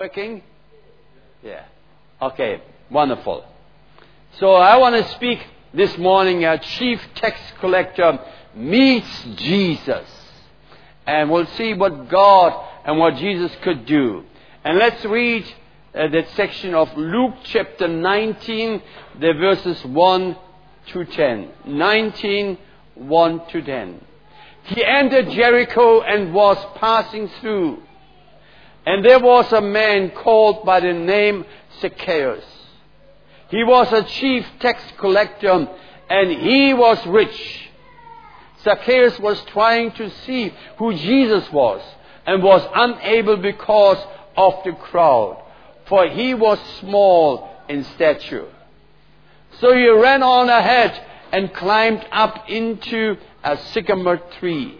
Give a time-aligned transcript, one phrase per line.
[0.00, 0.40] Working?
[1.42, 1.64] Yeah.
[2.22, 3.44] Okay, wonderful.
[4.38, 5.40] So I want to speak
[5.74, 6.42] this morning.
[6.42, 8.18] A chief tax collector
[8.54, 10.08] meets Jesus.
[11.06, 14.24] And we'll see what God and what Jesus could do.
[14.64, 15.44] And let's read
[15.94, 18.82] uh, that section of Luke chapter 19,
[19.20, 20.36] the verses 1
[20.92, 21.50] to 10.
[21.66, 22.58] 19,
[22.94, 24.00] 1 to 10.
[24.62, 27.82] He entered Jericho and was passing through.
[28.86, 31.44] And there was a man called by the name
[31.80, 32.44] Zacchaeus.
[33.48, 35.68] He was a chief tax collector
[36.08, 37.68] and he was rich.
[38.62, 41.82] Zacchaeus was trying to see who Jesus was
[42.26, 43.98] and was unable because
[44.36, 45.42] of the crowd,
[45.86, 48.48] for he was small in stature.
[49.60, 51.00] So he ran on ahead
[51.32, 54.78] and climbed up into a sycamore tree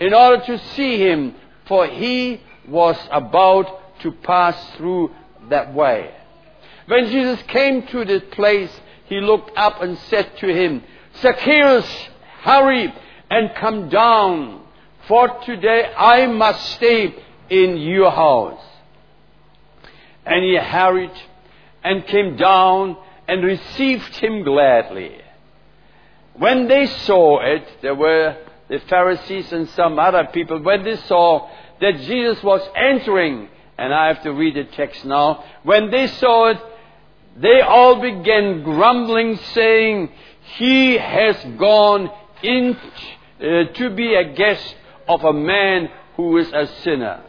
[0.00, 1.34] in order to see him,
[1.66, 5.10] for he was about to pass through
[5.50, 6.10] that way.
[6.86, 8.70] When Jesus came to the place,
[9.06, 10.82] he looked up and said to him,
[11.20, 11.86] Zacchaeus,
[12.42, 12.92] hurry
[13.30, 14.62] and come down,
[15.06, 17.14] for today I must stay
[17.50, 18.62] in your house.
[20.26, 21.12] And he hurried
[21.82, 22.96] and came down
[23.28, 25.18] and received him gladly.
[26.34, 28.36] When they saw it, there were
[28.68, 31.48] the Pharisees and some other people, when they saw
[31.80, 36.50] that Jesus was entering, and I have to read the text now, when they saw
[36.50, 36.58] it,
[37.36, 40.10] they all began grumbling, saying,
[40.56, 42.10] He has gone
[42.42, 44.76] in uh, to be a guest
[45.08, 47.24] of a man who is a sinner.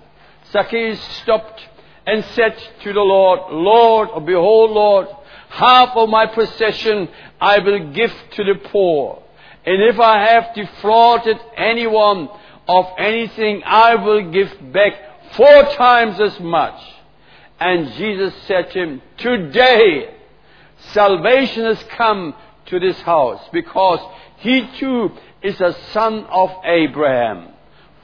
[0.51, 1.61] Zacchaeus stopped
[2.05, 5.07] and said to the Lord, Lord, oh, behold, Lord,
[5.49, 7.09] half of my possession
[7.41, 9.23] I will give to the poor.
[9.65, 12.29] And if I have defrauded anyone
[12.67, 14.93] of anything, I will give back
[15.33, 16.81] four times as much.
[17.59, 20.13] And Jesus said to him, Today
[20.91, 22.33] salvation has come
[22.67, 23.99] to this house because
[24.37, 25.11] he too
[25.41, 27.53] is a son of Abraham.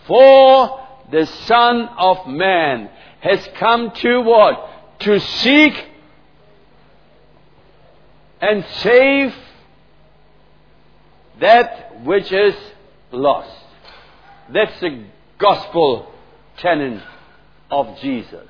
[0.05, 0.79] For
[1.11, 2.89] the Son of Man
[3.19, 5.00] has come to what?
[5.00, 5.88] To seek
[8.39, 9.35] and save
[11.39, 12.55] that which is
[13.11, 13.60] lost.
[14.53, 15.06] That's the
[15.39, 16.12] gospel
[16.57, 17.01] tenet
[17.69, 18.47] of Jesus.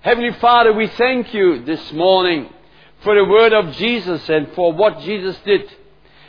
[0.00, 2.50] Heavenly Father, we thank you this morning
[3.02, 5.62] for the word of Jesus and for what Jesus did.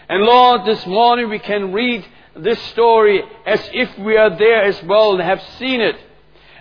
[0.09, 2.03] And Lord, this morning we can read
[2.35, 5.97] this story as if we are there as well and have seen it.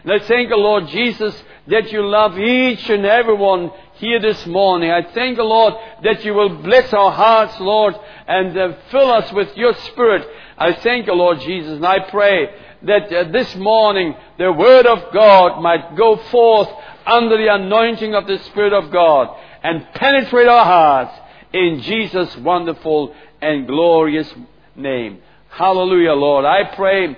[0.02, 1.34] And I thank the Lord Jesus
[1.68, 4.90] that you love each and every one here this morning.
[4.90, 7.94] I thank the Lord that you will bless our hearts, Lord,
[8.26, 10.26] and uh, fill us with your Spirit.
[10.58, 12.48] I thank the Lord Jesus, and I pray
[12.82, 16.68] that uh, this morning the Word of God might go forth
[17.06, 21.14] under the anointing of the Spirit of God and penetrate our hearts
[21.52, 24.32] in Jesus' wonderful and glorious
[24.74, 25.20] name.
[25.50, 26.44] Hallelujah, Lord.
[26.44, 27.16] I pray,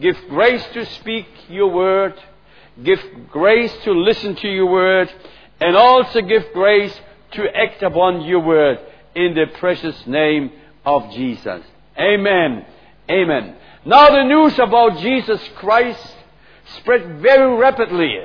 [0.00, 2.14] give grace to speak your word,
[2.82, 3.00] give
[3.30, 5.12] grace to listen to your word,
[5.60, 6.98] and also give grace
[7.32, 8.78] to act upon your word
[9.14, 10.50] in the precious name
[10.84, 11.62] of Jesus.
[11.98, 12.64] Amen.
[13.10, 13.56] Amen.
[13.84, 16.14] Now the news about Jesus Christ
[16.78, 18.16] spread very rapidly.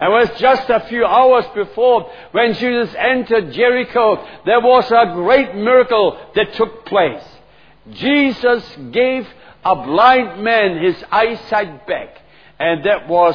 [0.00, 5.56] And was just a few hours before when Jesus entered Jericho, there was a great
[5.56, 7.24] miracle that took place.
[7.90, 9.26] Jesus gave
[9.64, 12.16] a blind man his eyesight back.
[12.60, 13.34] And that was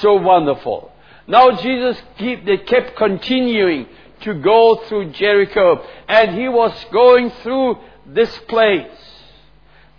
[0.00, 0.90] so wonderful.
[1.26, 3.86] Now Jesus keep, they kept continuing
[4.22, 5.84] to go through Jericho.
[6.08, 8.90] And he was going through this place.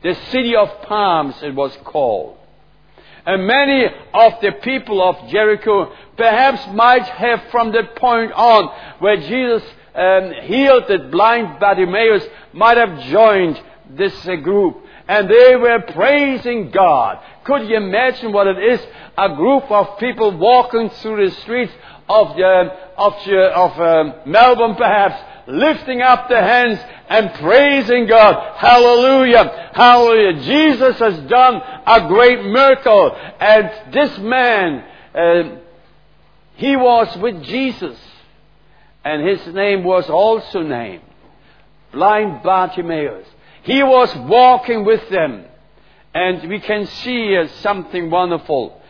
[0.04, 2.38] The city of palms it was called.
[3.26, 8.70] And many of the people of Jericho perhaps might have from that point on
[9.00, 9.64] where Jesus
[9.96, 13.60] um, healed the blind Bartimaeus might have joined
[13.90, 14.85] this uh, group.
[15.08, 17.20] And they were praising God.
[17.44, 18.82] Could you imagine what it is?
[19.18, 21.72] A group of people walking through the streets
[22.10, 28.58] of, the, of, the, of um, Melbourne perhaps, lifting up their hands and praising God.
[28.58, 29.72] Hallelujah.
[29.74, 30.42] Hallelujah.
[30.42, 33.16] Jesus has done a great miracle.
[33.40, 35.58] And this man, uh,
[36.56, 37.98] he was with Jesus.
[39.04, 41.04] And his name was also named
[41.92, 43.28] blind Bartimaeus.
[43.66, 45.46] He was walking with them.
[46.14, 48.82] And we can see uh, something wonderful.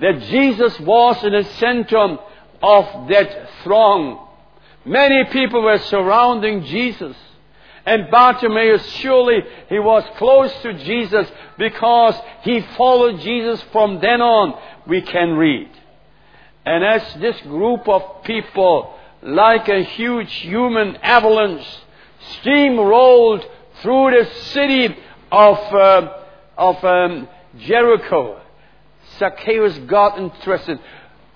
[0.00, 2.18] That Jesus was in the center
[2.62, 4.28] of that throng.
[4.84, 7.16] Many people were surrounding Jesus.
[7.86, 14.60] And Bartimaeus, surely he was close to Jesus because he followed Jesus from then on,
[14.88, 15.70] we can read.
[16.64, 18.92] And as this group of people,
[19.22, 21.66] like a huge human avalanche,
[22.42, 23.46] steamrolled
[23.86, 24.96] through the city
[25.30, 26.12] of, uh,
[26.58, 27.28] of um,
[27.60, 28.40] Jericho,
[29.16, 30.80] Zacchaeus got interested.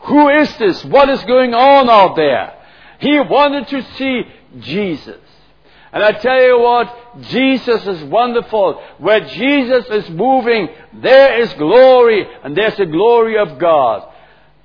[0.01, 0.85] Who is this?
[0.85, 2.55] What is going on out there?
[2.99, 4.23] He wanted to see
[4.59, 5.21] Jesus.
[5.93, 8.83] And I tell you what, Jesus is wonderful.
[8.99, 14.13] Where Jesus is moving, there is glory, and there's the glory of God.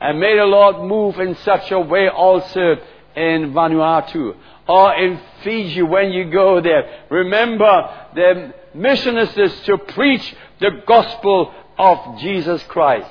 [0.01, 2.77] And may the Lord move in such a way also
[3.15, 4.35] in Vanuatu
[4.67, 7.05] or in Fiji when you go there.
[7.09, 9.31] Remember, the mission is
[9.65, 13.09] to preach the gospel of Jesus Christ.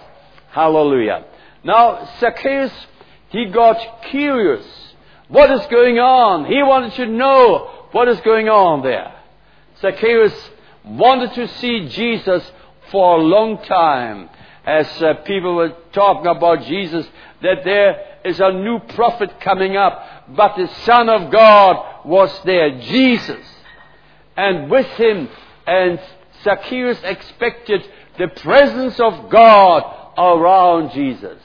[0.50, 1.24] Hallelujah.
[1.62, 2.72] Now, Zacchaeus,
[3.30, 4.66] he got curious.
[5.28, 6.46] What is going on?
[6.46, 9.14] He wanted to know what is going on there.
[9.80, 10.34] Zacchaeus
[10.84, 12.42] wanted to see Jesus
[12.90, 14.28] for a long time.
[14.66, 17.06] As uh, people were talking about Jesus,
[17.42, 22.80] that there is a new prophet coming up, but the Son of God was there,
[22.80, 23.44] Jesus.
[24.36, 25.28] And with him,
[25.66, 26.00] and
[26.42, 27.82] Zacchaeus expected
[28.18, 29.82] the presence of God
[30.16, 31.40] around Jesus.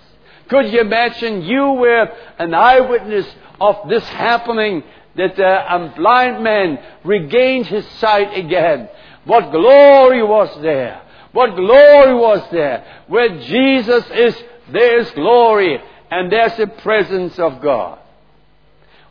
[0.50, 3.28] Could you imagine you were an eyewitness
[3.60, 4.84] of this happening
[5.16, 8.90] that a blind man regained his sight again?
[9.26, 11.02] What glory was there!
[11.32, 12.86] What glory was there!
[13.08, 15.80] Where Jesus is, there is glory
[16.12, 18.00] and there's the presence of God.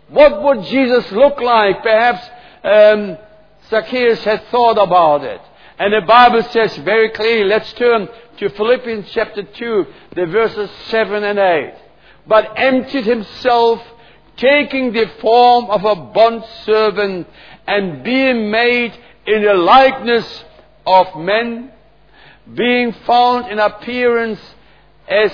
[0.09, 1.83] What would Jesus look like?
[1.83, 2.31] Perhaps
[2.65, 3.19] um,
[3.69, 5.41] Zacchaeus had thought about it.
[5.79, 9.87] And the Bible says very clearly, let's turn to Philippians chapter 2,
[10.17, 11.75] the verses 7 and 8.
[12.27, 13.81] But emptied himself,
[14.37, 17.29] taking the form of a bondservant,
[17.67, 20.45] and being made in the likeness
[20.87, 21.71] of men,
[22.55, 24.41] being found in appearance
[25.09, 25.33] as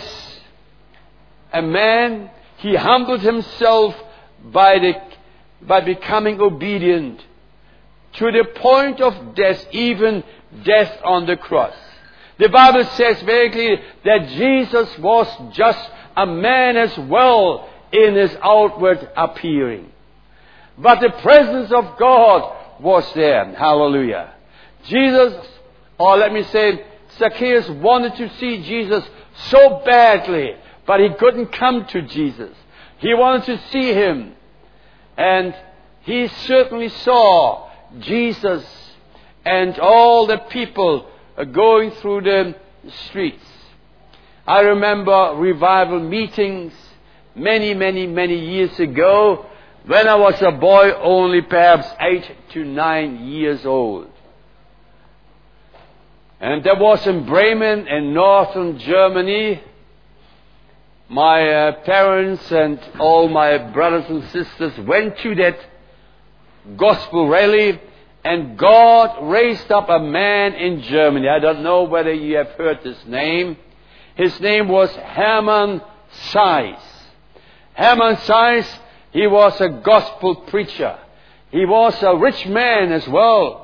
[1.52, 3.94] a man, he humbled himself
[4.44, 4.94] by, the,
[5.62, 7.20] by becoming obedient
[8.14, 10.22] to the point of death, even
[10.64, 11.75] death on the cross.
[12.38, 18.37] The Bible says very clearly that Jesus was just a man as well in his
[18.43, 19.93] outward appearing.
[20.76, 23.55] But the presence of God was there.
[23.55, 24.34] Hallelujah.
[24.87, 25.34] Jesus,
[25.99, 26.84] or let me say,
[27.19, 29.05] Zacchaeus wanted to see Jesus
[29.49, 30.55] so badly,
[30.87, 32.56] but he couldn't come to Jesus.
[32.99, 34.34] He wanted to see him.
[35.16, 35.55] And
[36.02, 38.64] he certainly saw Jesus
[39.44, 41.08] and all the people
[41.52, 42.55] going through the
[43.06, 43.44] streets.
[44.46, 46.72] I remember revival meetings
[47.34, 49.46] many, many, many years ago
[49.87, 54.08] when I was a boy, only perhaps eight to nine years old.
[56.40, 59.62] And there was in Bremen in northern Germany,
[61.08, 65.58] my uh, parents and all my brothers and sisters went to that
[66.76, 67.81] gospel rally
[68.25, 71.28] and God raised up a man in Germany.
[71.28, 73.58] I don't know whether you have heard his name.
[74.16, 75.82] His name was Hermann
[76.32, 76.81] Zaiss.
[77.75, 78.78] Hermann Zaiss,
[79.12, 80.98] he was a gospel preacher.
[81.50, 83.63] He was a rich man as well.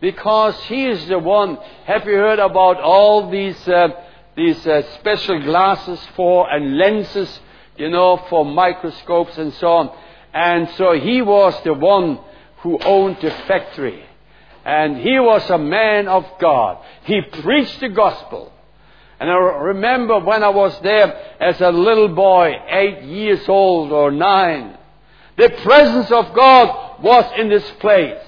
[0.00, 3.88] Because he is the one, have you heard about all these, uh,
[4.36, 7.40] these uh, special glasses for and lenses,
[7.76, 9.90] you know, for microscopes and so on.
[10.32, 12.20] And so he was the one
[12.58, 14.04] who owned the factory.
[14.64, 16.78] And he was a man of God.
[17.04, 18.52] He preached the gospel.
[19.18, 24.12] And I remember when I was there as a little boy, eight years old or
[24.12, 24.76] nine,
[25.36, 28.27] the presence of God was in this place.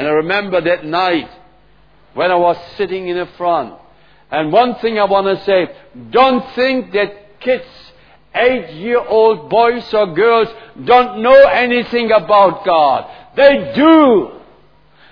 [0.00, 1.28] And I remember that night
[2.14, 3.74] when I was sitting in the front.
[4.30, 5.76] And one thing I want to say,
[6.08, 7.66] don't think that kids
[8.34, 10.48] eight year old boys or girls
[10.86, 13.10] don't know anything about God.
[13.36, 14.40] They do.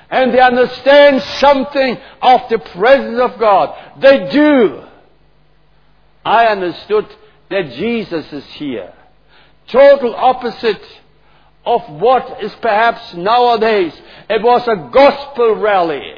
[0.08, 4.00] And they understand something of the presence of God.
[4.00, 4.84] They do.
[6.24, 7.14] I understood
[7.50, 8.94] that Jesus is here.
[9.66, 10.82] Total opposite
[11.68, 13.92] of what is perhaps nowadays.
[14.30, 16.14] It was a gospel rally.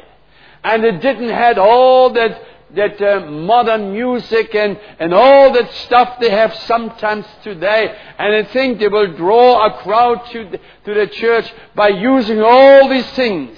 [0.63, 2.41] And it didn't have all that
[2.73, 7.93] that uh, modern music and, and all that stuff they have sometimes today.
[8.17, 12.41] And they think they will draw a crowd to the, to the church by using
[12.41, 13.57] all these things.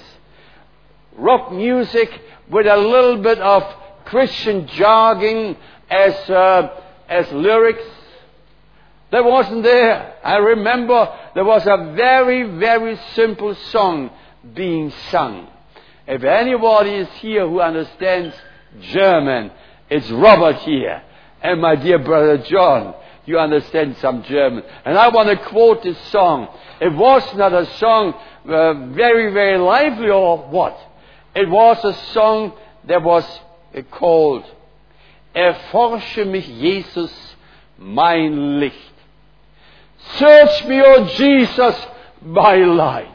[1.16, 2.10] Rock music
[2.50, 3.62] with a little bit of
[4.04, 5.56] Christian jargon
[5.88, 7.93] as, uh, as lyrics.
[9.14, 10.16] That wasn't there.
[10.24, 14.10] I remember there was a very, very simple song
[14.54, 15.46] being sung.
[16.04, 18.34] If anybody is here who understands
[18.80, 19.52] German,
[19.88, 21.00] it's Robert here.
[21.40, 24.64] And my dear brother John, you understand some German.
[24.84, 26.48] And I want to quote this song.
[26.80, 30.76] It was not a song uh, very, very lively or what.
[31.36, 32.52] It was a song
[32.88, 33.24] that was
[33.76, 34.44] uh, called
[35.36, 37.36] Erforsche mich Jesus
[37.78, 38.93] mein Licht.
[40.18, 41.86] Search me, O Jesus,
[42.22, 43.10] by light.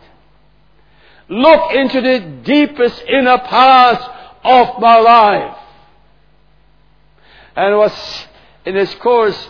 [1.30, 4.04] Look into the deepest inner parts
[4.44, 5.58] of my life.
[7.56, 8.26] And it was
[8.66, 9.50] in this chorus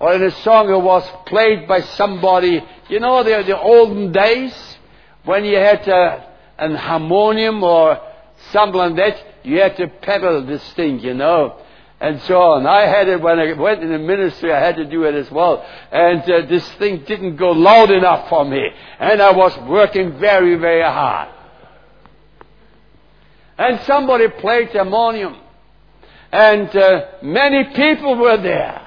[0.00, 2.62] or in a song it was played by somebody.
[2.88, 4.54] You know, the, the olden days
[5.24, 6.20] when you had uh,
[6.58, 8.00] an harmonium or
[8.52, 11.58] something like that, you had to pedal this thing, you know
[12.00, 12.66] and so on.
[12.66, 15.30] I had it when I went in the ministry, I had to do it as
[15.30, 15.64] well.
[15.90, 18.62] And uh, this thing didn't go loud enough for me.
[19.00, 21.28] And I was working very, very hard.
[23.58, 25.36] And somebody played harmonium.
[26.30, 28.84] And uh, many people were there.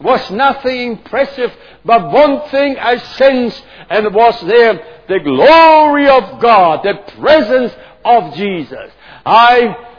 [0.00, 1.52] Was nothing impressive,
[1.84, 8.34] but one thing I sensed, and was there the glory of God, the presence of
[8.34, 8.90] Jesus.
[9.26, 9.89] I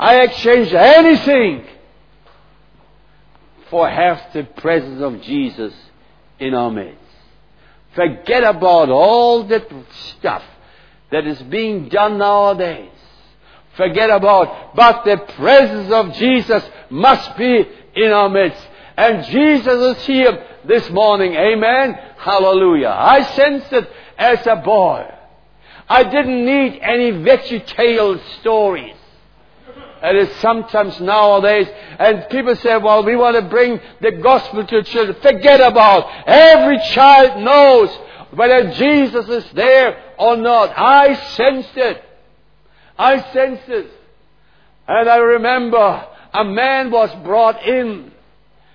[0.00, 1.62] I exchange anything
[3.68, 5.74] for half the presence of Jesus
[6.38, 6.96] in our midst.
[7.94, 9.70] Forget about all that
[10.16, 10.42] stuff
[11.12, 12.88] that is being done nowadays.
[13.76, 18.66] Forget about, but the presence of Jesus must be in our midst.
[18.96, 21.34] And Jesus is here this morning.
[21.34, 21.92] Amen.
[22.16, 22.88] Hallelujah.
[22.96, 25.14] I sensed it as a boy.
[25.90, 27.66] I didn't need any veggie
[28.40, 28.94] stories.
[30.02, 34.82] It is sometimes nowadays, and people say, well, we want to bring the gospel to
[34.82, 35.20] children.
[35.20, 36.08] Forget about.
[36.08, 36.24] it.
[36.26, 37.90] Every child knows
[38.32, 40.72] whether Jesus is there or not.
[40.76, 42.02] I sensed it.
[42.98, 43.90] I sensed it.
[44.86, 48.12] And I remember a man was brought in.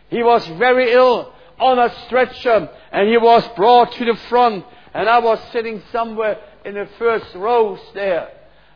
[0.09, 5.09] He was very ill on a stretcher and he was brought to the front and
[5.09, 8.29] I was sitting somewhere in the first rows there.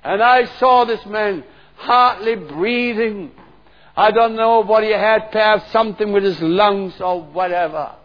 [0.04, 1.44] And I saw this man
[1.80, 3.32] hardly breathing.
[3.96, 7.96] I don't know what he had, perhaps something with his lungs or whatever.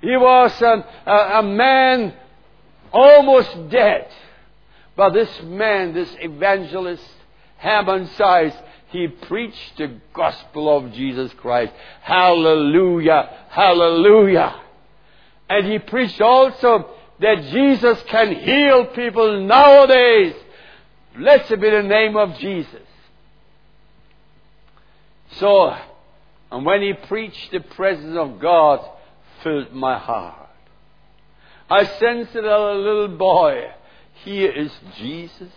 [0.00, 2.14] He was a, a, man
[2.92, 4.08] almost dead.
[4.96, 7.04] But this man, this evangelist,
[7.58, 8.54] Hermann Zaiss,
[8.88, 11.72] he preached the gospel of Jesus Christ.
[12.02, 13.28] Hallelujah!
[13.50, 14.60] Hallelujah!
[15.48, 20.34] And he preached also that Jesus can heal people nowadays.
[21.16, 22.87] Blessed be the name of Jesus.
[25.32, 25.74] So,
[26.50, 28.80] and when he preached, the presence of God
[29.42, 30.48] filled my heart.
[31.70, 33.70] I sensed it as a little boy.
[34.24, 35.52] Here is Jesus.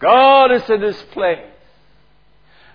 [0.00, 1.46] God is in this place.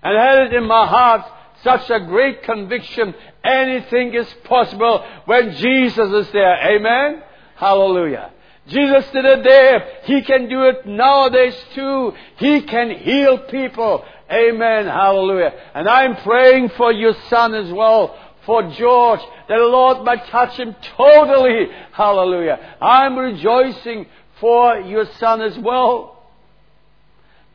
[0.01, 1.25] And I had it in my heart
[1.63, 3.13] such a great conviction.
[3.43, 6.55] Anything is possible when Jesus is there.
[6.75, 7.21] Amen?
[7.55, 8.31] Hallelujah.
[8.67, 9.87] Jesus did it there.
[10.03, 12.13] He can do it nowadays too.
[12.37, 14.05] He can heal people.
[14.31, 14.85] Amen.
[14.85, 15.53] Hallelujah.
[15.73, 20.57] And I'm praying for your son as well, for George, that the Lord might touch
[20.57, 21.67] him totally.
[21.93, 22.75] Hallelujah.
[22.79, 24.05] I'm rejoicing
[24.39, 26.15] for your son as well.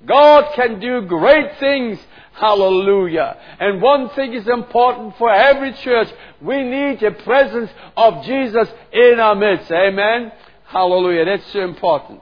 [0.05, 1.99] God can do great things.
[2.33, 3.39] Hallelujah.
[3.61, 6.09] And one thing is important for every church.
[6.43, 9.71] We need the presence of Jesus in our midst.
[9.71, 10.33] Amen.
[10.67, 11.25] Hallelujah.
[11.25, 12.21] That's so important.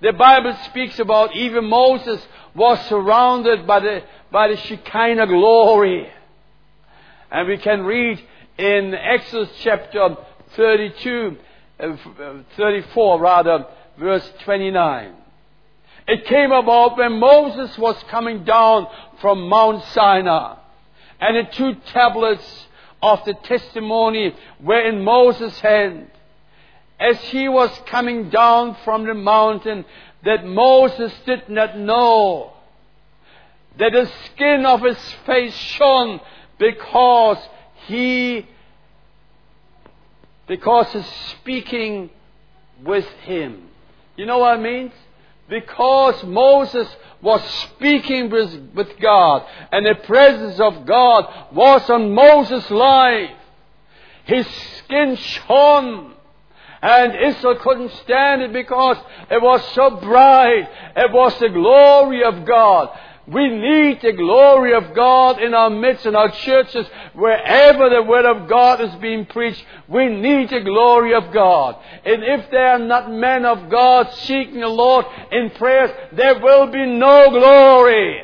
[0.00, 2.20] The Bible speaks about even Moses
[2.54, 6.08] was surrounded by the, by the Shekinah glory.
[7.30, 8.22] And we can read
[8.58, 10.16] in Exodus chapter
[10.54, 11.36] 32,
[11.80, 11.96] uh,
[12.56, 13.66] 34 rather,
[13.98, 15.14] verse 29.
[16.08, 18.86] It came about when Moses was coming down
[19.20, 20.56] from Mount Sinai,
[21.20, 22.66] and the two tablets
[23.02, 26.10] of the testimony were in Moses' hand.
[26.98, 29.84] As he was coming down from the mountain,
[30.24, 32.52] that Moses did not know
[33.78, 36.20] that the skin of his face shone
[36.58, 37.38] because
[37.86, 38.46] he
[40.46, 41.06] because he's
[41.40, 42.10] speaking
[42.84, 43.68] with him.
[44.16, 44.92] You know what I mean?
[45.48, 46.88] Because Moses
[47.20, 47.42] was
[47.74, 53.30] speaking with, with God and the presence of God was on Moses' life.
[54.24, 54.46] His
[54.78, 56.15] skin shone
[56.86, 58.96] and Israel couldn't stand it because
[59.28, 60.68] it was so bright.
[60.94, 62.96] It was the glory of God.
[63.26, 68.24] We need the glory of God in our midst, in our churches, wherever the Word
[68.24, 69.64] of God is being preached.
[69.88, 71.74] We need the glory of God.
[72.04, 76.68] And if there are not men of God seeking the Lord in prayers, there will
[76.68, 78.22] be no glory.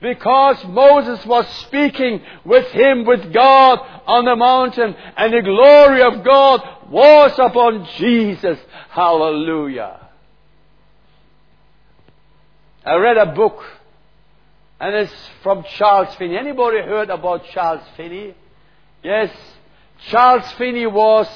[0.00, 6.24] Because Moses was speaking with him, with God on the mountain, and the glory of
[6.24, 8.58] God was upon Jesus.
[8.90, 10.08] Hallelujah.
[12.84, 13.62] I read a book
[14.80, 16.36] and it's from Charles Finney.
[16.36, 18.34] Anybody heard about Charles Finney?
[19.04, 19.30] Yes.
[20.08, 21.28] Charles Finney was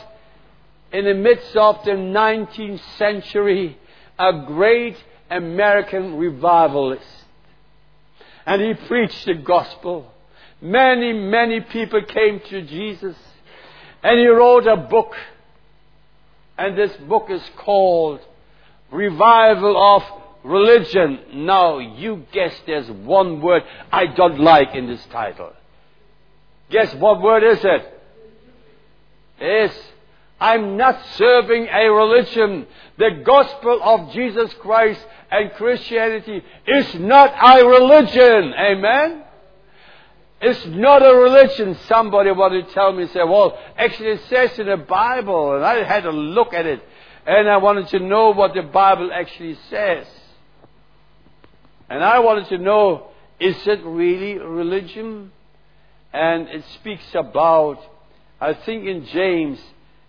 [0.92, 3.76] in the midst of the 19th century
[4.18, 4.96] a great
[5.30, 7.04] American revivalist.
[8.46, 10.10] And he preached the gospel.
[10.60, 13.16] Many, many people came to Jesus.
[14.02, 15.14] And he wrote a book.
[16.56, 18.20] And this book is called
[18.90, 20.02] Revival of
[20.44, 21.18] religion.
[21.46, 25.52] Now, you guess there's one word I don't like in this title.
[26.70, 28.00] Guess what word is it?
[29.40, 29.74] Yes.
[30.40, 32.66] I'm not serving a religion.
[32.98, 38.52] The gospel of Jesus Christ and Christianity is not a religion.
[38.54, 39.23] Amen?
[40.46, 41.74] It's not a religion.
[41.88, 45.82] Somebody wanted to tell me, say, well, actually it says in the Bible, and I
[45.84, 46.82] had to look at it,
[47.26, 50.06] and I wanted to know what the Bible actually says.
[51.88, 53.06] And I wanted to know,
[53.40, 55.32] is it really religion?
[56.12, 57.78] And it speaks about,
[58.38, 59.58] I think in James,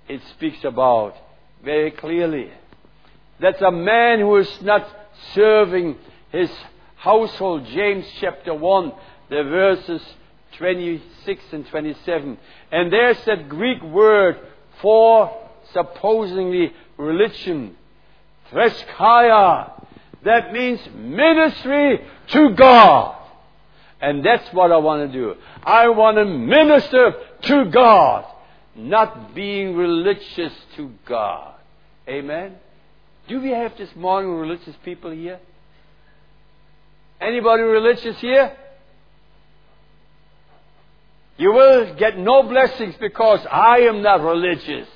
[0.10, 1.16] it speaks about
[1.64, 2.52] very clearly
[3.40, 4.86] that a man who is not
[5.34, 5.96] serving
[6.34, 6.52] his
[6.98, 8.92] household, James chapter 1,
[9.30, 10.02] the verses
[10.58, 12.38] 26 and 27.
[12.72, 14.38] And there's that Greek word
[14.82, 15.36] for
[15.74, 17.76] supposedly religion,
[18.52, 19.72] threskeia,
[20.24, 23.16] that means ministry to God.
[24.02, 25.36] And that's what I want to do.
[25.64, 28.26] I want to minister to God,
[28.76, 31.54] not being religious to God.
[32.08, 32.56] Amen?
[33.28, 35.40] Do we have this morning religious people here?
[37.22, 38.56] Anybody religious here?
[41.38, 44.88] You will get no blessings because I am not religious.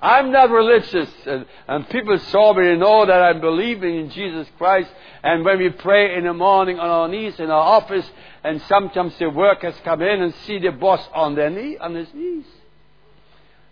[0.00, 1.08] I'm not religious.
[1.26, 4.90] And, and people saw me and know that I'm believing in Jesus Christ.
[5.22, 8.08] And when we pray in the morning on our knees in our office,
[8.42, 12.12] and sometimes the workers come in and see the boss on their knee, on his
[12.12, 12.44] knees.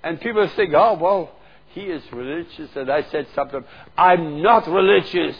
[0.02, 1.32] And people think, oh, well,
[1.68, 2.70] he is religious.
[2.76, 3.64] And I said something,
[3.96, 5.36] I'm not religious.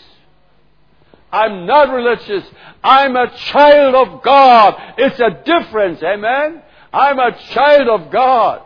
[1.32, 2.44] I'm not religious.
[2.84, 4.94] I'm a child of God.
[4.98, 6.62] It's a difference, amen?
[6.92, 8.62] I'm a child of God.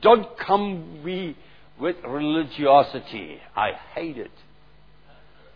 [0.00, 1.36] Don't come me
[1.80, 3.38] with religiosity.
[3.56, 4.30] I hate it.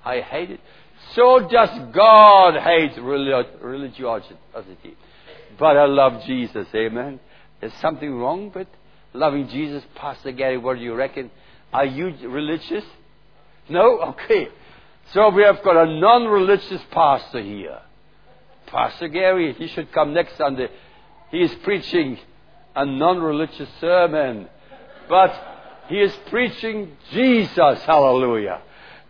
[0.05, 0.61] I hate it.
[1.14, 4.96] So does God hate religiosity.
[5.59, 6.66] But I love Jesus.
[6.74, 7.20] Amen.
[7.61, 8.68] There's something wrong with
[9.12, 9.83] loving Jesus.
[9.94, 11.31] Pastor Gary, what do you reckon?
[11.72, 12.85] Are you religious?
[13.68, 14.00] No?
[14.00, 14.48] Okay.
[15.12, 17.79] So we have got a non-religious pastor here.
[18.66, 20.69] Pastor Gary, he should come next Sunday.
[21.31, 22.19] He is preaching
[22.75, 24.49] a non religious sermon,
[25.09, 25.33] but
[25.88, 27.83] he is preaching Jesus.
[27.83, 28.61] Hallelujah.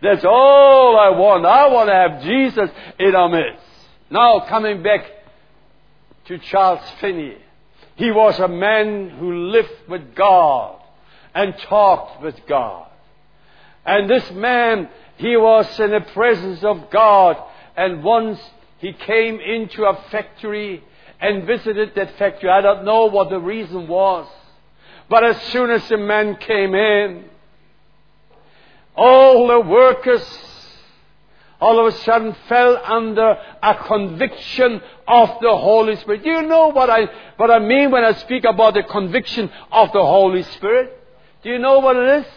[0.01, 1.45] That's all I want.
[1.45, 3.65] I want to have Jesus in our midst.
[4.11, 5.05] Now, coming back
[6.27, 7.37] to Charles Finney.
[7.95, 10.81] He was a man who lived with God
[11.33, 12.87] and talked with God.
[13.85, 17.37] And this man, he was in the presence of God.
[17.75, 18.39] And once
[18.79, 20.83] he came into a factory
[21.19, 22.49] and visited that factory.
[22.49, 24.27] I don't know what the reason was.
[25.09, 27.25] But as soon as the man came in,
[28.95, 30.47] all the workers
[31.59, 36.23] all of a sudden fell under a conviction of the Holy Spirit.
[36.23, 39.91] Do you know what I, what I mean when I speak about the conviction of
[39.91, 40.93] the Holy Spirit?
[41.41, 42.31] Do you know what it is?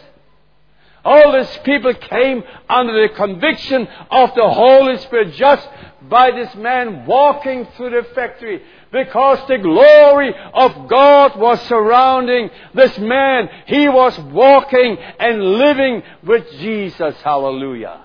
[1.03, 5.67] All these people came under the conviction of the Holy Spirit just
[6.03, 8.61] by this man walking through the factory
[8.91, 13.49] because the glory of God was surrounding this man.
[13.65, 17.15] He was walking and living with Jesus.
[17.23, 18.01] Hallelujah.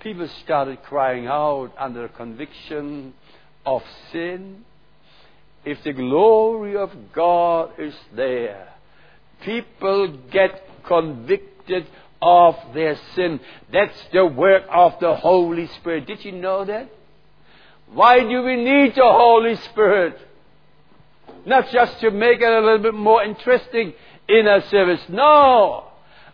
[0.00, 3.14] People started crying out under conviction
[3.64, 4.64] of sin.
[5.64, 8.68] If the glory of God is there,
[9.42, 11.86] people get convicted
[12.22, 13.40] of their sin.
[13.72, 16.06] That's the work of the Holy Spirit.
[16.06, 16.90] Did you know that?
[17.92, 20.18] Why do we need the Holy Spirit?
[21.44, 23.92] Not just to make it a little bit more interesting
[24.28, 25.00] in our service.
[25.08, 25.84] No!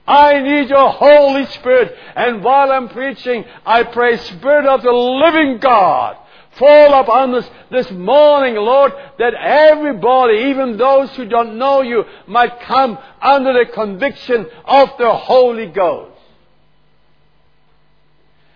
[0.06, 1.94] I need your Holy Spirit.
[2.16, 6.16] And while I'm preaching, I pray, Spirit of the living God,
[6.58, 12.60] fall upon us this morning, Lord, that everybody, even those who don't know you, might
[12.60, 16.10] come under the conviction of the Holy Ghost.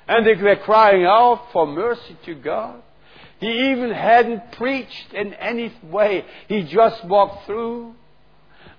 [0.09, 2.83] And they were crying out for mercy to God.
[3.41, 6.25] He even hadn't preached in any way.
[6.49, 7.95] He just walked through.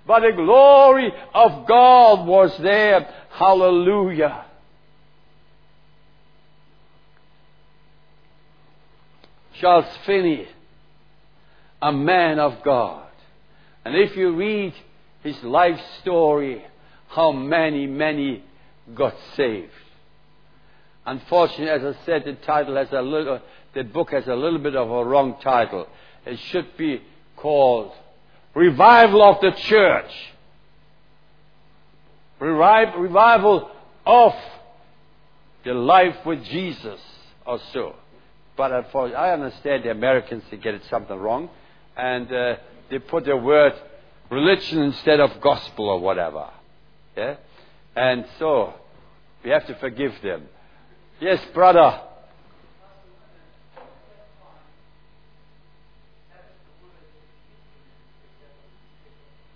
[0.08, 3.13] But the glory of God was there.
[3.30, 4.45] Hallelujah.
[9.60, 10.48] Charles Finney,
[11.82, 13.08] a man of God.
[13.86, 14.74] And if you read
[15.24, 16.63] his life story,
[17.10, 18.43] how many, many
[18.93, 19.72] got saved.
[21.06, 23.39] Unfortunately, as I said, the title has a little,
[23.74, 25.88] the book has a little bit of a wrong title.
[26.26, 27.02] It should be
[27.38, 27.93] called
[28.54, 30.12] Revival of the Church.
[32.39, 33.72] Revival
[34.06, 34.34] of
[35.63, 37.00] the life with Jesus
[37.46, 37.96] or so.
[38.58, 41.50] But unfortunately, I understand the Americans they get it something wrong,
[41.96, 42.56] and uh,
[42.89, 43.74] they put the word
[44.32, 46.50] religion instead of gospel or whatever.
[47.15, 47.36] Yeah?
[47.96, 48.74] And so
[49.43, 50.48] we have to forgive them.
[51.20, 52.02] Yes, brother.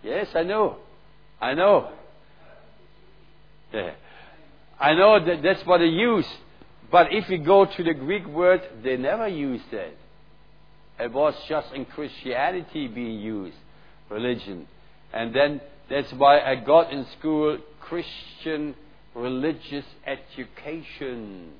[0.04, 0.78] Yes, I know.
[1.40, 1.92] I know.
[3.74, 3.92] Yeah.
[4.80, 6.26] I know that that's what they use.
[6.92, 9.98] But if you go to the Greek word, they never used it.
[11.00, 13.56] It was just in Christianity being used,
[14.10, 14.68] religion.
[15.14, 18.76] And then that's why I got in school Christian
[19.16, 21.52] religious education.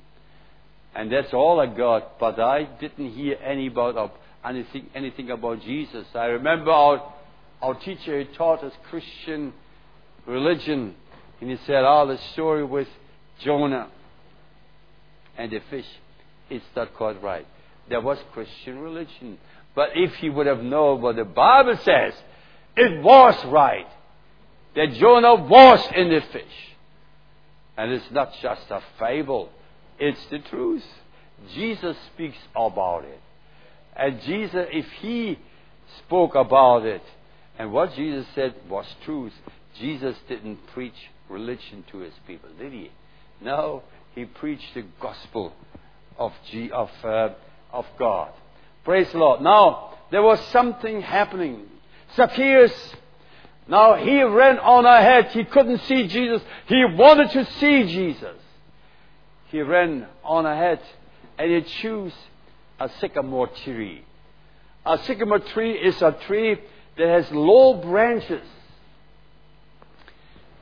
[0.94, 4.14] And that's all I got, but I didn't hear any about
[4.44, 6.06] anything, anything about Jesus.
[6.14, 7.14] I remember our,
[7.62, 9.54] our teacher who taught us Christian
[10.26, 10.96] religion,
[11.40, 12.90] and he said, Oh, the story with
[13.44, 13.90] Jonah
[15.42, 15.88] and the fish,
[16.52, 17.48] it's not quite right.
[17.90, 19.40] There was Christian religion.
[19.74, 22.14] But if he would have known what the Bible says,
[22.78, 23.88] it was right
[24.76, 26.44] that Jonah was in the fish.
[27.76, 29.50] And it's not just a fable,
[29.98, 30.84] it's the truth.
[31.56, 33.20] Jesus speaks about it.
[33.96, 35.40] And Jesus, if he
[36.06, 37.02] spoke about it,
[37.58, 39.34] and what Jesus said was truth,
[39.80, 42.92] Jesus didn't preach religion to his people, did he?
[43.42, 43.82] No,
[44.16, 45.54] he preached the gospel
[46.18, 47.30] of, G, of, uh,
[47.72, 48.32] of God.
[48.84, 49.42] Praise the Lord.
[49.42, 51.68] Now, there was something happening.
[52.16, 52.74] Zacchaeus
[53.72, 55.28] now he ran on ahead.
[55.28, 56.42] He couldn't see Jesus.
[56.68, 58.36] He wanted to see Jesus.
[59.48, 60.82] He ran on ahead
[61.38, 62.14] and he chose
[62.80, 64.04] a sycamore tree.
[64.86, 66.60] A sycamore tree is a tree
[66.98, 68.46] that has low branches.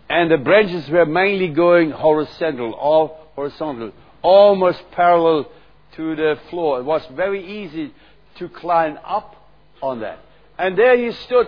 [0.10, 5.49] And the branches were mainly going horizontal, all horizontal, almost parallel
[5.95, 6.80] to the floor.
[6.80, 7.93] It was very easy
[8.36, 9.36] to climb up
[9.82, 10.19] on that.
[10.58, 11.47] And there he stood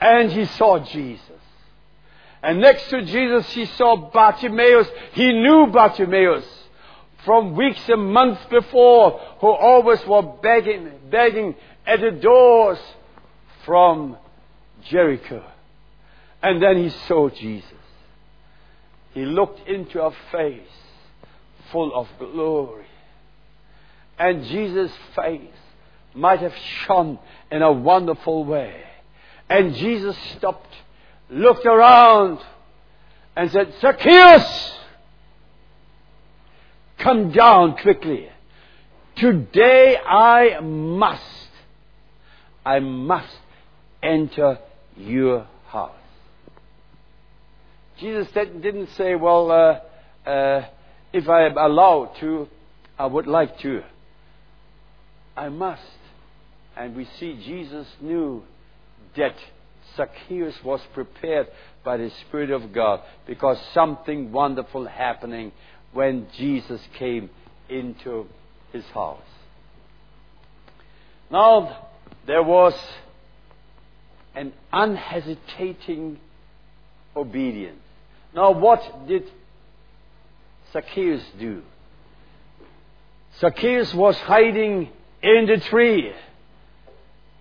[0.00, 1.42] and he saw Jesus.
[2.42, 4.88] And next to Jesus, he saw Bartimaeus.
[5.12, 6.46] He knew Bartimaeus
[7.26, 11.54] from weeks and months before, who always were begging, begging
[11.86, 12.78] at the doors
[13.66, 14.16] from
[14.84, 15.44] Jericho.
[16.42, 17.84] And then he saw Jesus.
[19.12, 20.79] He looked into a face
[21.72, 22.86] full of glory.
[24.18, 25.40] And Jesus' face
[26.14, 26.54] might have
[26.86, 27.18] shone
[27.50, 28.82] in a wonderful way.
[29.48, 30.72] And Jesus stopped,
[31.30, 32.38] looked around,
[33.36, 34.78] and said, Zacchaeus,
[36.98, 38.28] come down quickly.
[39.16, 41.48] Today I must,
[42.64, 43.36] I must
[44.02, 44.58] enter
[44.96, 45.92] your house.
[47.98, 50.64] Jesus didn't say, well, uh, uh,
[51.12, 52.48] if I am allowed to,
[52.98, 53.82] I would like to.
[55.36, 55.82] I must.
[56.76, 58.42] And we see Jesus knew
[59.16, 59.34] that
[59.96, 61.48] Zacchaeus was prepared
[61.84, 65.52] by the Spirit of God because something wonderful happening
[65.92, 67.30] when Jesus came
[67.68, 68.26] into
[68.72, 69.20] his house.
[71.30, 71.88] Now,
[72.26, 72.74] there was
[74.34, 76.18] an unhesitating
[77.16, 77.80] obedience.
[78.34, 79.24] Now, what did
[80.72, 81.62] Zacchaeus do?
[83.40, 84.88] Zacchaeus was hiding
[85.22, 86.12] in the tree.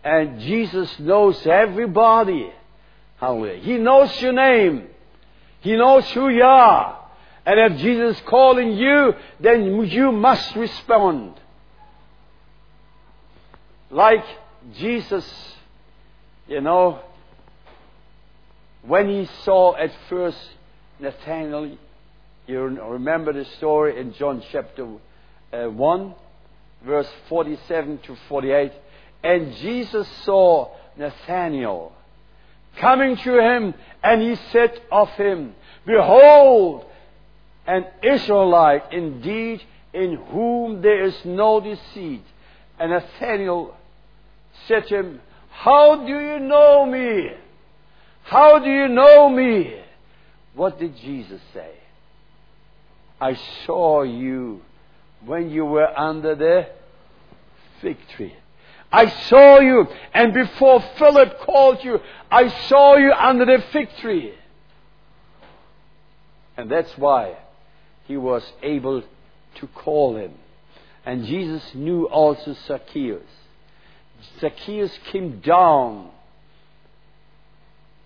[0.04, 2.52] And Jesus knows everybody.
[3.18, 3.62] Hallelujah.
[3.62, 4.88] He knows your name.
[5.62, 6.98] He knows who you are.
[7.46, 11.34] And if Jesus is calling you, then you must respond.
[13.92, 14.24] Like
[14.78, 15.26] Jesus,
[16.48, 17.00] you know,
[18.84, 20.38] when he saw at first
[21.00, 21.76] Nathanael,
[22.50, 24.88] you remember the story in John chapter
[25.54, 26.16] uh, 1,
[26.84, 28.72] verse 47 to 48.
[29.24, 31.92] And Jesus saw Nathanael
[32.78, 35.54] coming to him, and he said of him,
[35.86, 36.86] Behold,
[37.68, 39.62] an Israelite indeed,
[39.94, 42.24] in whom there is no deceit.
[42.80, 43.76] And Nathanael
[44.68, 47.30] said to him, How do you know me?
[48.24, 49.76] How do you know me?
[50.56, 51.79] What did Jesus say?
[53.22, 54.62] I saw you
[55.26, 56.68] when you were under the
[57.82, 58.34] fig tree.
[58.92, 62.00] I saw you, and before Philip called you,
[62.32, 64.34] I saw you under the fig tree.
[66.58, 67.38] And that's why
[68.06, 69.04] he was able
[69.56, 70.34] to call him.
[71.06, 73.22] And Jesus knew also Zacchaeus.
[74.40, 76.10] Zacchaeus came down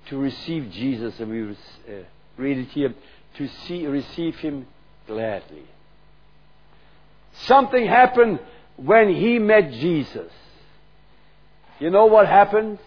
[0.08, 2.04] to receive Jesus, and we uh,
[2.38, 2.94] read it here,
[3.38, 4.68] to see, receive him
[5.08, 5.64] gladly.
[7.46, 8.40] Something happened
[8.78, 10.32] when he met Jesus.
[11.80, 12.80] You know what happened?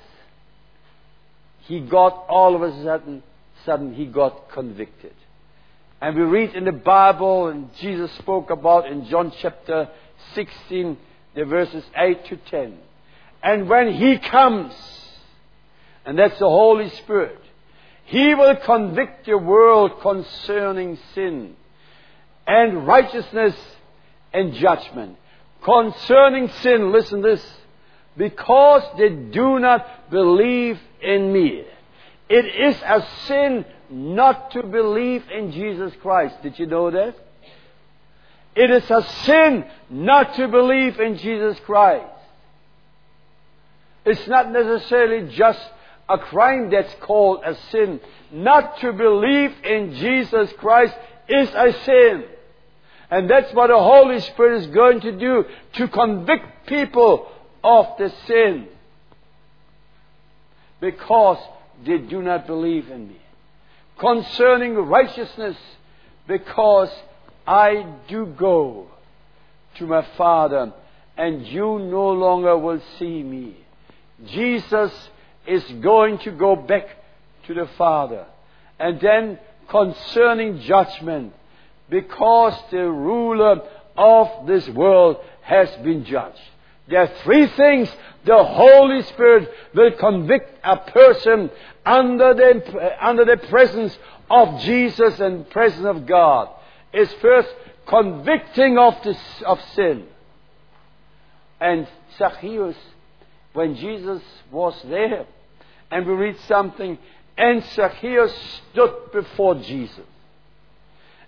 [1.62, 3.22] He got all of a sudden,
[3.64, 5.14] sudden he got convicted.
[6.00, 9.88] And we read in the Bible, and Jesus spoke about in John chapter
[10.34, 10.96] 16,
[11.34, 12.78] the verses 8 to 10.
[13.42, 14.74] And when He comes,
[16.04, 17.40] and that's the Holy Spirit,
[18.04, 21.56] He will convict the world concerning sin
[22.46, 23.54] and righteousness
[24.32, 25.16] and judgment.
[25.62, 27.44] Concerning sin, listen this,
[28.16, 31.64] because they do not believe in me.
[32.28, 36.42] It is a sin not to believe in Jesus Christ.
[36.42, 37.14] Did you know that?
[38.54, 42.06] It is a sin not to believe in Jesus Christ.
[44.04, 45.60] It's not necessarily just
[46.08, 48.00] a crime that's called a sin.
[48.32, 50.94] Not to believe in Jesus Christ
[51.28, 52.24] is a sin.
[53.10, 57.28] And that's what the Holy Spirit is going to do to convict people
[57.62, 58.68] of the sin.
[60.80, 61.38] Because
[61.84, 63.16] they do not believe in me
[63.98, 65.56] concerning righteousness
[66.26, 66.90] because
[67.46, 68.88] I do go
[69.78, 70.72] to my Father
[71.16, 73.56] and you no longer will see me.
[74.26, 74.92] Jesus
[75.46, 76.86] is going to go back
[77.46, 78.26] to the Father.
[78.78, 79.38] And then
[79.68, 81.32] concerning judgment,
[81.88, 83.62] because the ruler
[83.96, 86.40] of this world has been judged.
[86.88, 87.88] There are three things
[88.24, 91.50] the Holy Spirit will convict a person
[91.84, 93.96] under the, under the presence
[94.30, 96.48] of Jesus and presence of God.
[96.92, 97.48] Is first
[97.86, 100.06] convicting of, this, of sin.
[101.60, 101.86] And
[102.18, 102.76] Zacchaeus,
[103.52, 105.26] when Jesus was there,
[105.90, 106.98] and we read something,
[107.36, 108.34] and Zacchaeus
[108.72, 110.04] stood before Jesus.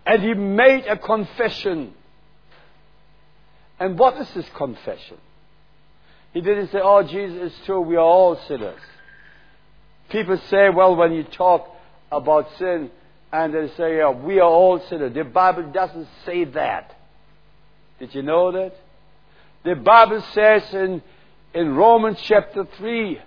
[0.09, 1.93] And he made a confession.
[3.79, 5.19] And what is this confession?
[6.33, 8.81] He didn't say, Oh, Jesus, it's true, we are all sinners.
[10.09, 11.69] People say, well, when you talk
[12.11, 12.91] about sin,
[13.31, 15.13] and they say, yeah, we are all sinners.
[15.13, 16.97] The Bible doesn't say that.
[17.99, 18.73] Did you know that?
[19.65, 21.03] The Bible says in,
[21.53, 23.21] in Romans chapter 3,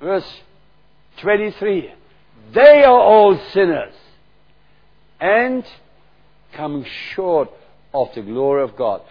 [0.00, 0.40] verse
[1.22, 1.92] 23,
[2.52, 3.94] they are all sinners
[5.20, 5.64] and
[6.54, 7.50] coming short
[7.92, 9.02] of the glory of God.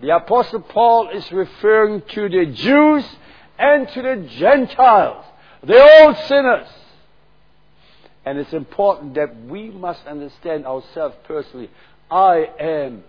[0.00, 3.04] The Apostle Paul is referring to the Jews
[3.58, 5.24] and to the Gentiles.
[5.62, 6.68] They're all sinners.
[8.24, 11.70] And it's important that we must understand ourselves personally.
[12.10, 13.04] I am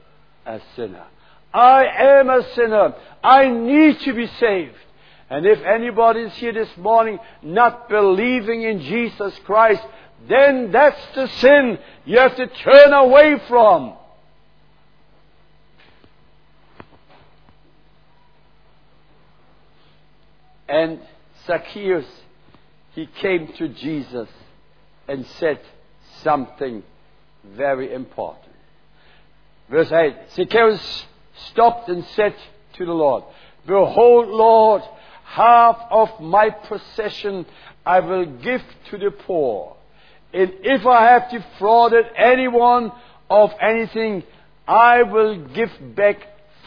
[0.46, 1.06] a sinner.
[1.54, 2.96] I am a sinner.
[3.24, 4.76] I need to be saved.
[5.30, 9.82] And if anybody is here this morning not believing in Jesus Christ,
[10.28, 13.94] then that's the sin you have to turn away from.
[20.68, 21.00] And
[21.46, 22.06] Zacchaeus,
[22.94, 24.30] he came to Jesus
[25.08, 25.60] and said
[26.24, 26.84] something
[27.44, 28.54] very important.
[29.70, 31.06] Verse 8 Zacchaeus
[31.50, 32.36] stopped and said
[32.74, 33.24] to the Lord,
[33.66, 34.82] Behold, Lord,
[35.24, 37.46] half of my possession
[37.86, 39.76] I will give to the poor.
[40.34, 42.92] And if I have defrauded anyone
[43.30, 44.24] of anything,
[44.68, 46.18] I will give back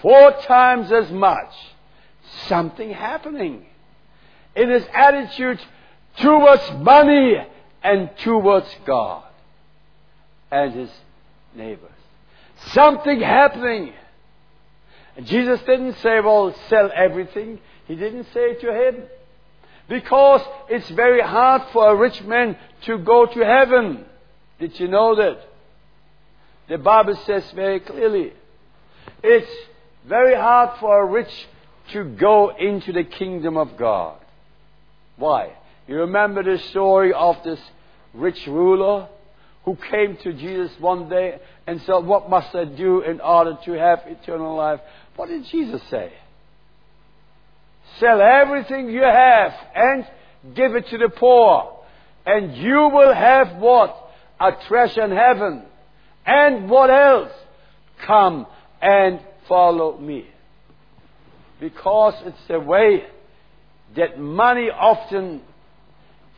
[0.01, 1.53] four times as much.
[2.49, 3.67] Something happening
[4.55, 5.61] in his attitude
[6.19, 7.37] towards money
[7.83, 9.25] and towards God
[10.51, 10.91] and his
[11.55, 11.91] neighbors.
[12.69, 13.93] Something happening.
[15.17, 17.59] And Jesus didn't say, well, sell everything.
[17.87, 19.03] He didn't say to him.
[19.89, 24.05] Because it's very hard for a rich man to go to heaven.
[24.59, 25.39] Did you know that?
[26.69, 28.33] The Bible says very clearly
[29.23, 29.51] it's
[30.07, 31.49] very hard for a rich
[31.93, 34.19] to go into the kingdom of God.
[35.17, 35.53] Why?
[35.87, 37.61] You remember the story of this
[38.13, 39.09] rich ruler
[39.65, 43.73] who came to Jesus one day and said, What must I do in order to
[43.73, 44.81] have eternal life?
[45.17, 46.13] What did Jesus say?
[47.99, 50.07] Sell everything you have and
[50.55, 51.85] give it to the poor,
[52.25, 53.97] and you will have what?
[54.39, 55.63] A treasure in heaven.
[56.27, 57.33] And what else?
[58.07, 58.47] Come
[58.83, 60.27] and follow me.
[61.61, 63.05] Because it's the way
[63.97, 65.41] that money often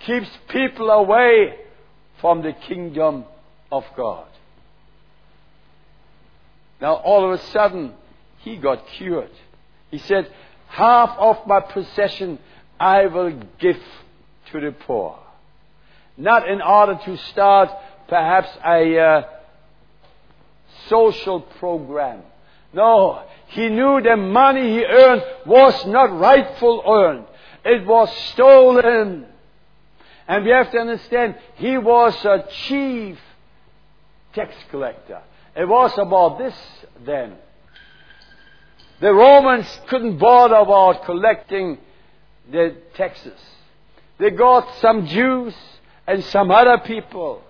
[0.07, 1.57] keeps people away
[2.21, 3.25] from the kingdom
[3.73, 4.27] of God.
[6.81, 7.95] Now, all of a sudden,
[8.39, 9.31] he got cured.
[9.91, 10.31] He said,
[10.69, 12.39] Half of my possession
[12.79, 13.81] I will give
[14.53, 15.19] to the poor.
[16.17, 17.71] Not in order to start
[18.09, 19.23] perhaps a uh,
[20.89, 22.23] social program.
[22.73, 27.25] No, he knew the money he earned was not rightful earned.
[27.65, 29.27] It was stolen.
[30.27, 33.19] And we have to understand, he was a chief
[34.35, 35.23] tax collector.
[35.57, 36.55] It was about this
[37.05, 37.37] then.
[39.01, 41.79] The Romans couldn't bother about collecting
[42.51, 43.39] the taxes.
[44.19, 45.55] They got some Jews
[46.07, 47.43] and some other people.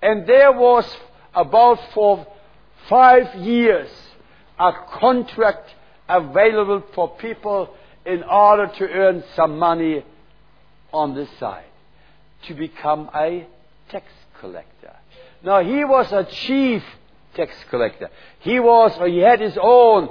[0.00, 0.86] And there was
[1.34, 2.26] about for
[2.88, 3.90] five years
[4.58, 5.74] a contract
[6.08, 7.74] available for people
[8.06, 10.04] in order to earn some money
[10.92, 11.64] on the side
[12.46, 13.46] to become a
[13.90, 14.06] tax
[14.40, 14.94] collector.
[15.42, 16.82] Now he was a chief
[17.34, 18.10] tax collector.
[18.40, 20.10] He was, he had his own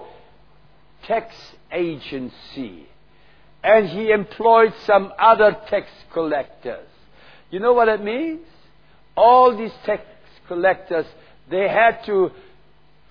[1.08, 1.36] tax
[1.72, 2.88] agency.
[3.64, 6.88] And he employed some other tax collectors.
[7.50, 8.42] You know what it means?
[9.16, 10.04] All these tax
[10.48, 11.06] collectors,
[11.50, 12.32] they had to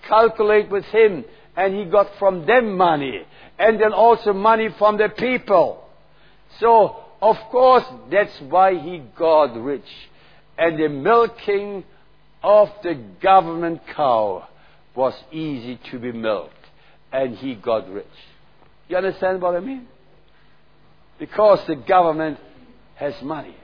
[0.07, 1.24] calculate with him,
[1.57, 3.22] and he got from them money,
[3.59, 5.85] and then also money from the people.
[6.59, 9.88] So, of course, that's why he got rich.
[10.59, 11.85] And the milking
[12.42, 14.48] of the government cow
[14.94, 16.52] was easy to be milked,
[17.12, 18.07] and he got rich.
[18.88, 19.87] You understand what I mean?
[21.18, 22.38] Because the government
[22.96, 23.55] has money.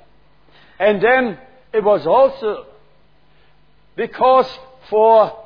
[0.79, 1.39] And then
[1.73, 2.67] it was also
[3.97, 4.47] because
[4.89, 5.37] for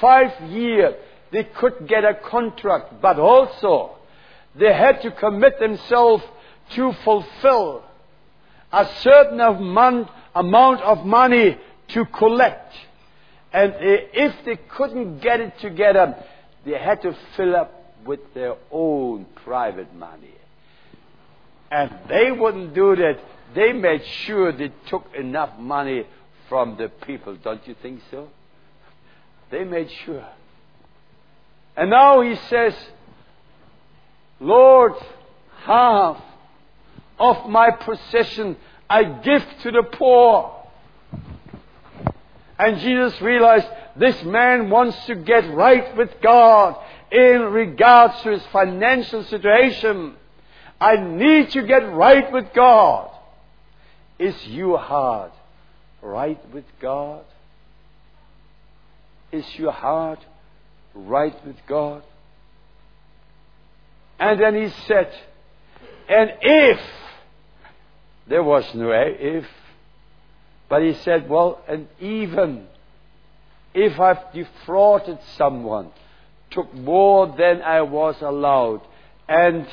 [0.00, 0.94] five years
[1.30, 3.96] they could get a contract, but also
[4.56, 6.24] they had to commit themselves
[6.74, 7.84] to fulfill
[8.72, 11.56] a certain amount, amount of money
[11.88, 12.74] to collect.
[13.52, 16.16] And eh, if they couldn't get it together,
[16.64, 20.34] they had to fill up with their own private money.
[21.70, 23.18] And they wouldn't do that.
[23.54, 26.06] They made sure they took enough money
[26.48, 27.36] from the people.
[27.36, 28.28] Don't you think so?
[29.50, 30.26] They made sure.
[31.76, 32.74] And now he says,
[34.40, 34.92] Lord,
[35.62, 36.22] half
[37.18, 38.56] of my possession
[38.88, 40.59] I give to the poor.
[42.60, 46.76] And Jesus realized this man wants to get right with God
[47.10, 50.14] in regards to his financial situation.
[50.78, 53.10] I need to get right with God.
[54.18, 55.32] Is your heart
[56.02, 57.24] right with God?
[59.32, 60.22] Is your heart
[60.94, 62.02] right with God?
[64.18, 65.10] And then he said,
[66.10, 66.80] and if,
[68.26, 69.46] there was no if,
[70.70, 72.66] but he said, well, and even
[73.74, 75.90] if I've defrauded someone,
[76.50, 78.80] took more than I was allowed,
[79.28, 79.66] and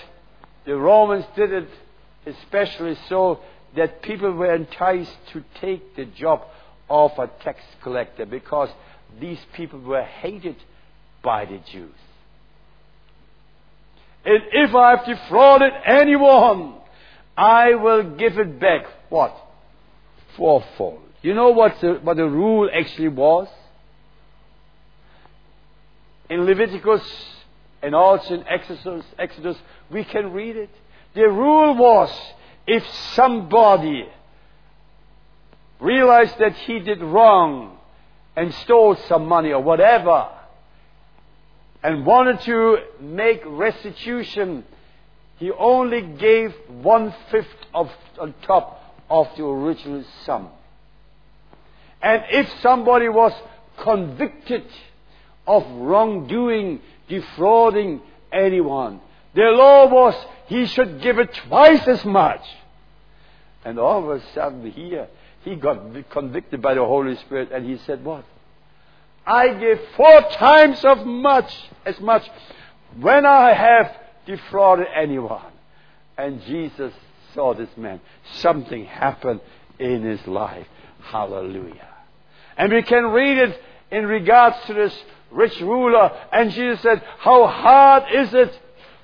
[0.66, 1.70] the Romans did it
[2.26, 3.40] especially so
[3.76, 6.42] that people were enticed to take the job
[6.90, 8.70] of a tax collector because
[9.20, 10.56] these people were hated
[11.24, 11.96] by the Jews.
[14.26, 16.74] And if I've defrauded anyone,
[17.38, 18.86] I will give it back.
[19.10, 19.36] What?
[20.38, 21.02] Fourfold.
[21.22, 23.48] You know what the, what the rule actually was?
[26.30, 27.04] In Leviticus
[27.82, 29.58] and also in Exodus, Exodus,
[29.90, 30.70] we can read it.
[31.14, 32.10] The rule was
[32.66, 34.08] if somebody
[35.80, 37.78] realized that he did wrong,
[38.38, 40.30] and stole some money or whatever
[41.82, 44.64] and wanted to make restitution,
[45.38, 47.90] he only gave one fifth of
[48.20, 48.77] on top
[49.10, 50.50] of the original sum.
[52.02, 53.34] And if somebody was
[53.78, 54.66] convicted
[55.46, 58.02] of wrongdoing, defrauding
[58.32, 59.02] anyone,
[59.34, 60.16] the law was
[60.48, 62.42] he should give it twice as much.
[63.66, 65.08] And all of a sudden here,
[65.44, 68.26] he got convicted by the Holy Spirit and he said, What?
[69.26, 71.54] I give four times of much,
[71.86, 72.26] as much,
[73.00, 73.94] when I have
[74.26, 75.52] defrauded anyone.
[76.18, 76.94] And Jesus
[77.34, 78.02] saw this man.
[78.36, 79.42] Something happened
[79.80, 80.68] in his life.
[81.02, 81.88] Hallelujah.
[82.58, 83.62] And we can read it
[83.92, 84.94] in regards to this
[85.32, 86.12] rich ruler.
[86.32, 88.60] And Jesus said, How hard is it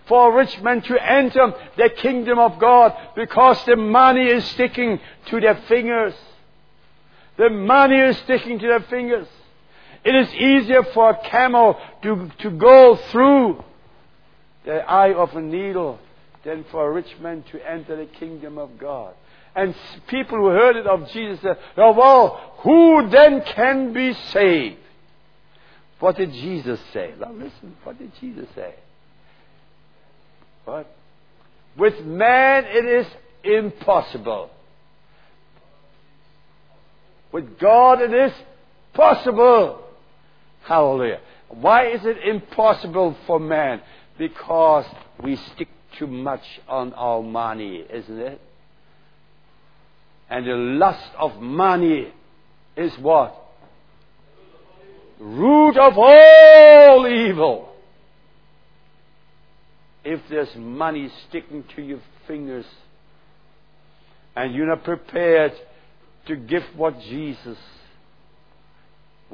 [0.07, 4.99] for a rich men to enter the kingdom of God because the money is sticking
[5.28, 6.13] to their fingers.
[7.38, 9.28] The money is sticking to their fingers.
[10.03, 13.63] It is easier for a camel to, to go through
[14.65, 15.99] the eye of a needle
[16.44, 19.14] than for a rich man to enter the kingdom of God.
[19.56, 19.76] And
[20.08, 24.78] people who heard it of Jesus said, oh, well, who then can be saved?
[26.00, 27.14] What did Jesus say?
[27.20, 28.74] Now listen, what did Jesus say?
[30.66, 30.94] What?
[31.78, 33.08] With man it is
[33.44, 34.50] impossible.
[37.32, 38.34] With God it is
[38.94, 39.84] possible.
[40.64, 41.22] Hallelujah.
[41.50, 43.82] Why is it impossible for man?
[44.18, 44.86] Because
[45.24, 48.41] we stick too much on our money, isn't it?
[50.30, 52.12] And the lust of money
[52.76, 53.36] is what?
[55.20, 57.70] Root of all evil.
[60.04, 62.66] If there's money sticking to your fingers
[64.36, 65.54] and you're not prepared
[66.28, 67.58] to give what Jesus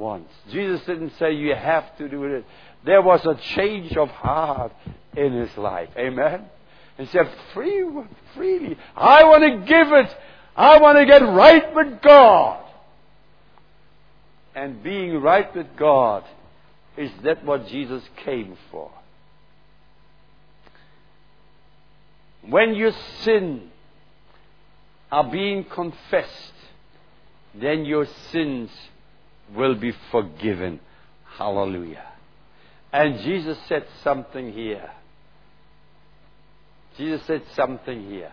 [0.00, 0.32] wants.
[0.50, 2.44] Jesus didn't say you have to do it.
[2.84, 4.72] There was a change of heart
[5.16, 5.90] in his life.
[5.96, 6.46] Amen.
[6.96, 7.84] He said, free,
[8.34, 8.76] freely.
[8.96, 10.16] I want to give it.
[10.56, 12.64] I want to get right with God.
[14.54, 16.24] And being right with God
[16.96, 18.90] is that what Jesus came for.
[22.48, 22.92] When your
[23.22, 23.70] sin
[25.12, 26.52] are being confessed,
[27.54, 28.70] then your sins
[29.54, 30.80] will be forgiven.
[31.36, 32.06] Hallelujah.
[32.92, 34.90] And Jesus said something here.
[36.96, 38.32] Jesus said something here.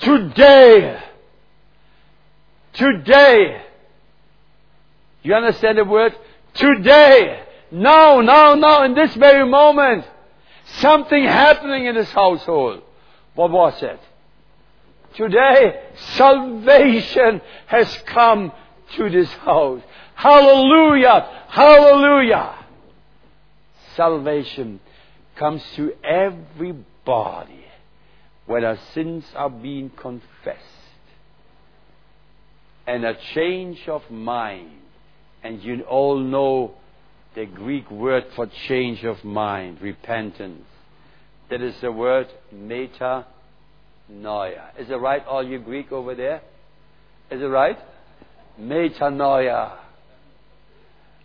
[0.00, 0.98] Today,
[2.72, 3.62] today,
[5.22, 6.14] you understand the word?
[6.54, 10.04] Today, now, now, now, in this very moment,
[10.78, 12.82] something happening in this household.
[13.34, 14.00] What was it?
[15.14, 15.82] Today,
[16.14, 18.52] salvation has come
[18.96, 19.82] to this house.
[20.14, 21.44] Hallelujah!
[21.48, 22.54] Hallelujah!
[23.96, 24.80] Salvation
[25.36, 27.64] comes to everybody
[28.46, 30.80] when our sins are being confessed
[32.90, 34.70] and a change of mind.
[35.42, 36.72] And you all know
[37.34, 40.66] the Greek word for change of mind, repentance.
[41.48, 43.26] That is the word meta
[44.10, 44.78] Noia.
[44.78, 46.42] Is it right, all you Greek over there?
[47.30, 47.78] Is it right?
[48.60, 49.76] Metanoia.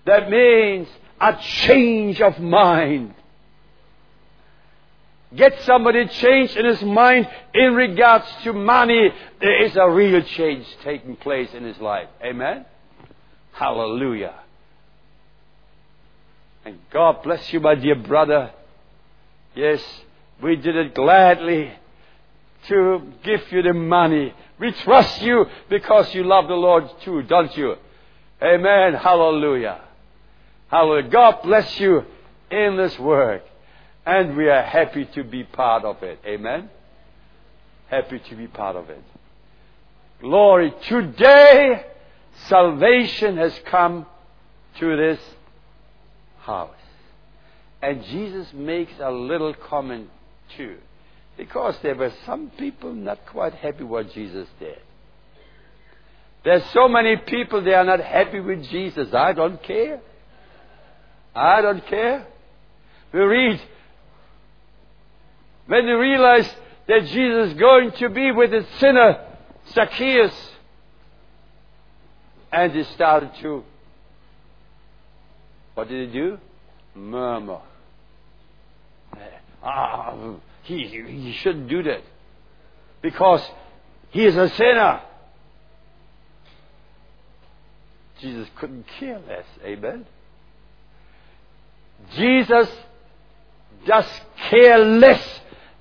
[0.06, 0.88] That means
[1.20, 3.16] a change of mind.
[5.36, 9.10] Get somebody changed in his mind in regards to money.
[9.42, 12.08] There is a real change taking place in his life.
[12.24, 12.66] Amen?
[13.52, 14.36] Hallelujah.
[16.64, 18.52] And God bless you, my dear brother.
[19.56, 19.82] Yes,
[20.42, 21.72] we did it gladly
[22.68, 24.34] to give you the money.
[24.60, 27.76] We trust you because you love the Lord too, don't you?
[28.42, 28.94] Amen.
[28.94, 29.82] Hallelujah.
[30.68, 31.10] Hallelujah.
[31.10, 32.04] God bless you
[32.52, 33.44] in this work.
[34.06, 36.20] And we are happy to be part of it.
[36.26, 36.70] Amen.
[37.88, 39.04] Happy to be part of it.
[40.22, 40.74] Glory.
[40.88, 41.86] Today,
[42.48, 44.06] salvation has come
[44.80, 45.20] to this
[46.42, 46.72] house.
[47.82, 50.10] And Jesus makes a little comment
[50.56, 50.78] too.
[51.38, 54.80] Because there were some people not quite happy what Jesus did.
[56.44, 59.14] There's so many people they are not happy with Jesus.
[59.14, 60.00] I don't care.
[61.36, 62.26] I don't care.
[63.12, 63.62] We read
[65.68, 66.54] when they realized
[66.88, 69.26] that Jesus is going to be with the sinner
[69.74, 70.34] Zacchaeus,
[72.52, 73.64] and they started to.
[75.74, 76.38] What did they do?
[76.94, 77.62] Murmur.
[79.64, 82.02] Ah, he, he shouldn't do that.
[83.02, 83.42] Because
[84.10, 85.02] he is a sinner.
[88.20, 89.46] Jesus couldn't care less.
[89.64, 90.06] Amen.
[92.16, 92.70] Jesus
[93.86, 94.06] does
[94.50, 95.40] care less.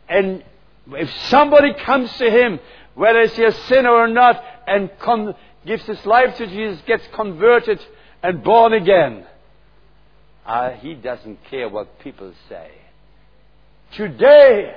[0.08, 0.44] And
[0.92, 2.60] if somebody comes to him,
[2.94, 4.90] whether it's a sinner or not, and
[5.64, 7.80] gives his life to Jesus, gets converted
[8.22, 9.24] and born again,
[10.44, 12.70] uh, he doesn't care what people say.
[13.96, 14.76] Today,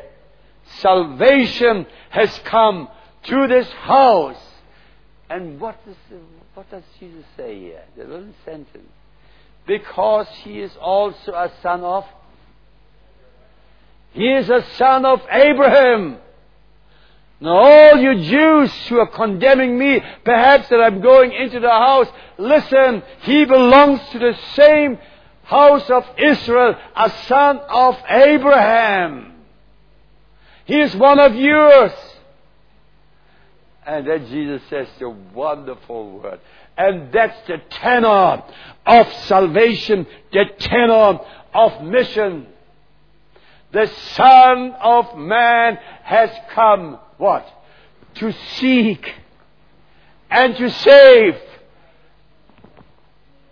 [0.80, 2.88] salvation has come
[3.24, 4.38] to this house.
[5.30, 5.96] And what, is,
[6.54, 7.84] what does Jesus say here?
[7.98, 8.92] The little sentence.
[9.66, 12.06] Because he is also a son of
[14.14, 16.18] he is a son of Abraham.
[17.40, 22.08] Now, all you Jews who are condemning me, perhaps that I'm going into the house,
[22.40, 24.98] listen, he belongs to the same
[25.48, 29.34] house of Israel, a son of Abraham.
[30.66, 31.94] He is one of yours.
[33.86, 36.42] And then Jesus says the wonderful word.
[36.78, 38.44] And that's the tenor
[38.86, 41.22] of salvation, the tenor
[41.54, 42.48] of mission.
[43.72, 47.48] The Son of Man has come, what?
[48.16, 49.14] To seek
[50.30, 51.36] and to save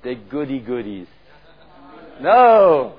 [0.04, 1.08] the goody goodies.
[2.22, 2.96] No.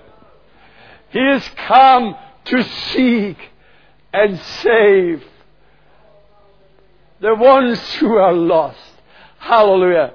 [1.11, 3.39] He has come to seek
[4.13, 5.25] and save
[7.21, 8.79] the ones who are lost.
[9.39, 10.15] Hallelujah.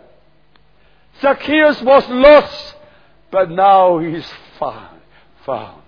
[1.21, 2.75] Zacchaeus was lost,
[3.31, 4.29] but now he's
[4.59, 4.99] found.
[5.45, 5.81] Found.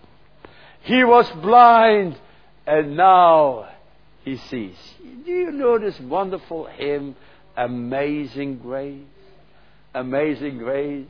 [0.81, 2.17] He was blind,
[2.65, 3.69] and now
[4.23, 4.75] he sees.
[5.25, 7.15] Do you know this wonderful hymn,
[7.55, 9.01] Amazing Grace?
[9.93, 11.07] Amazing Grace.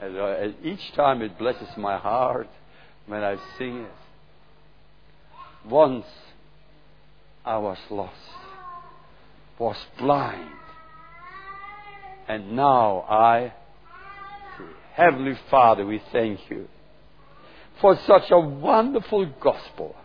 [0.00, 2.48] And, each time it blesses my heart
[3.06, 3.90] when I sing it.
[5.68, 6.06] Once
[7.44, 8.14] I was lost,
[9.58, 10.50] was blind,
[12.28, 13.52] and now I
[14.56, 14.64] see.
[14.94, 16.68] Heavenly Father, we thank you
[17.80, 19.96] for such a wonderful gospel